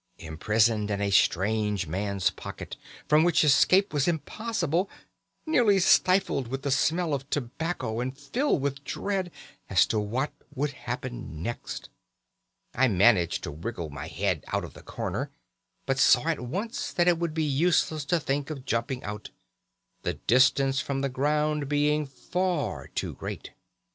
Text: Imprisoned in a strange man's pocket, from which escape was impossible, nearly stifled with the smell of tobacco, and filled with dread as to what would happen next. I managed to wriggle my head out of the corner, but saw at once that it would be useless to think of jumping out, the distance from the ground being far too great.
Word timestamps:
Imprisoned 0.17 0.89
in 0.89 0.99
a 0.99 1.11
strange 1.11 1.85
man's 1.85 2.31
pocket, 2.31 2.75
from 3.07 3.23
which 3.23 3.43
escape 3.43 3.93
was 3.93 4.07
impossible, 4.07 4.89
nearly 5.45 5.77
stifled 5.77 6.47
with 6.47 6.63
the 6.63 6.71
smell 6.71 7.13
of 7.13 7.29
tobacco, 7.29 7.99
and 7.99 8.17
filled 8.17 8.63
with 8.63 8.83
dread 8.83 9.29
as 9.69 9.85
to 9.85 9.99
what 9.99 10.33
would 10.55 10.71
happen 10.71 11.43
next. 11.43 11.91
I 12.73 12.87
managed 12.87 13.43
to 13.43 13.51
wriggle 13.51 13.91
my 13.91 14.07
head 14.07 14.43
out 14.47 14.63
of 14.63 14.73
the 14.73 14.81
corner, 14.81 15.29
but 15.85 15.99
saw 15.99 16.29
at 16.29 16.39
once 16.39 16.91
that 16.91 17.07
it 17.07 17.19
would 17.19 17.35
be 17.35 17.43
useless 17.43 18.03
to 18.05 18.19
think 18.19 18.49
of 18.49 18.65
jumping 18.65 19.03
out, 19.03 19.29
the 20.01 20.15
distance 20.15 20.79
from 20.79 21.01
the 21.01 21.09
ground 21.09 21.69
being 21.69 22.07
far 22.07 22.87
too 22.87 23.13
great. 23.13 23.51